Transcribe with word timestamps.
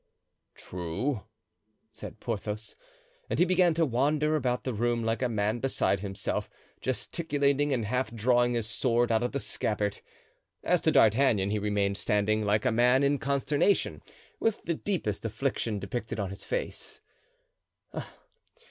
"True," 0.55 1.25
said 1.91 2.19
Porthos. 2.19 2.75
And 3.29 3.37
he 3.37 3.45
began 3.45 3.75
to 3.75 3.85
wander 3.85 4.35
about 4.35 4.63
the 4.63 4.73
room 4.73 5.03
like 5.03 5.21
a 5.21 5.29
man 5.29 5.59
beside 5.59 5.99
himself, 5.99 6.49
gesticulating 6.81 7.71
and 7.71 7.85
half 7.85 8.11
drawing 8.11 8.55
his 8.55 8.67
sword 8.67 9.11
out 9.11 9.21
of 9.21 9.31
the 9.31 9.39
scabbard. 9.39 9.99
As 10.63 10.81
to 10.81 10.91
D'Artagnan, 10.91 11.51
he 11.51 11.59
remained 11.59 11.97
standing 11.97 12.43
like 12.45 12.65
a 12.65 12.71
man 12.71 13.03
in 13.03 13.19
consternation, 13.19 14.01
with 14.39 14.63
the 14.63 14.73
deepest 14.73 15.23
affliction 15.23 15.77
depicted 15.77 16.19
on 16.19 16.31
his 16.31 16.43
face. 16.45 16.99